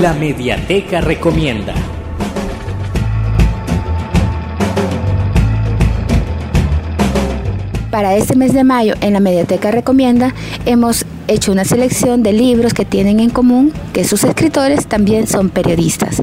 [0.00, 1.74] La Mediateca Recomienda.
[7.90, 10.34] Para este mes de mayo en la Mediateca Recomienda
[10.64, 15.50] hemos hecho una selección de libros que tienen en común que sus escritores también son
[15.50, 16.22] periodistas.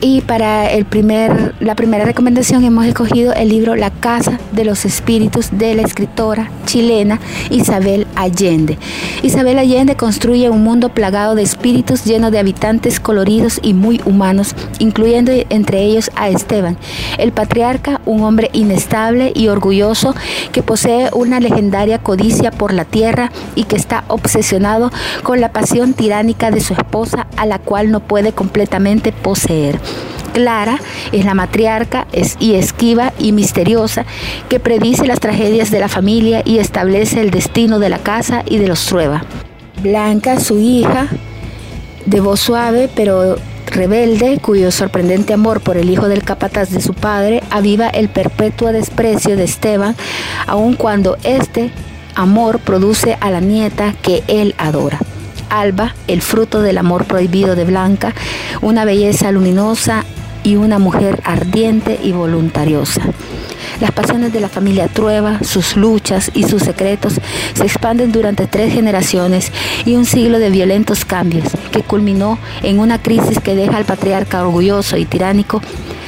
[0.00, 4.84] Y para el primer, la primera recomendación hemos escogido el libro La Casa de los
[4.84, 7.18] Espíritus de la escritora chilena
[7.50, 8.78] Isabel Allende.
[9.22, 14.54] Isabel Allende construye un mundo plagado de espíritus lleno de habitantes coloridos y muy humanos,
[14.78, 16.76] incluyendo entre ellos a Esteban,
[17.16, 20.14] el patriarca, un hombre inestable y orgulloso
[20.52, 24.90] que posee una legendaria codicia por la tierra y que está obsesionado
[25.22, 29.80] con la pasión tiránica de su esposa a la cual no puede completamente poseer.
[30.36, 30.78] Clara
[31.12, 32.06] es la matriarca
[32.38, 34.04] y esquiva y misteriosa
[34.50, 38.58] que predice las tragedias de la familia y establece el destino de la casa y
[38.58, 39.24] de los Trueba.
[39.82, 41.08] Blanca, su hija,
[42.04, 46.92] de voz suave pero rebelde, cuyo sorprendente amor por el hijo del capataz de su
[46.92, 49.96] padre aviva el perpetuo desprecio de Esteban,
[50.46, 51.70] aun cuando este
[52.14, 54.98] amor produce a la nieta que él adora.
[55.48, 58.12] Alba, el fruto del amor prohibido de Blanca,
[58.60, 60.04] una belleza luminosa
[60.46, 63.02] y una mujer ardiente y voluntariosa.
[63.80, 67.14] Las pasiones de la familia Trueba, sus luchas y sus secretos
[67.52, 69.50] se expanden durante tres generaciones
[69.84, 74.40] y un siglo de violentos cambios que culminó en una crisis que deja al patriarca
[74.46, 75.60] orgulloso y tiránico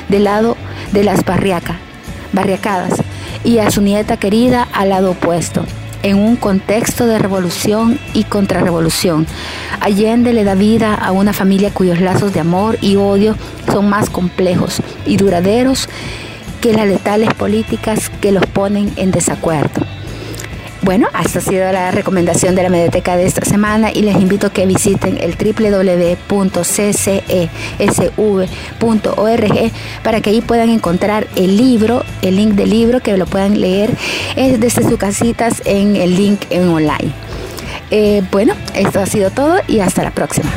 [0.09, 0.57] del lado
[0.93, 1.77] de las barriacas,
[2.33, 2.93] barriacadas
[3.43, 5.65] y a su nieta querida al lado opuesto,
[6.03, 9.27] en un contexto de revolución y contrarrevolución.
[9.81, 13.37] Allende le da vida a una familia cuyos lazos de amor y odio
[13.73, 15.89] son más complejos y duraderos
[16.61, 19.98] que las letales políticas que los ponen en desacuerdo.
[20.83, 24.47] Bueno, esta ha sido la recomendación de la Mediateca de esta semana y les invito
[24.47, 26.73] a que visiten el www.ccesv.org
[30.05, 33.91] para que ahí puedan encontrar el libro, el link del libro, que lo puedan leer
[34.37, 37.13] desde sus casitas en el link en online.
[37.91, 40.51] Eh, bueno, esto ha sido todo y hasta la próxima.